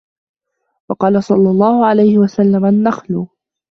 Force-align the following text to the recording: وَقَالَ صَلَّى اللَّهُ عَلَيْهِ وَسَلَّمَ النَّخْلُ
وَقَالَ 0.89 1.23
صَلَّى 1.23 1.49
اللَّهُ 1.49 1.85
عَلَيْهِ 1.85 2.17
وَسَلَّمَ 2.17 2.65
النَّخْلُ 2.65 3.27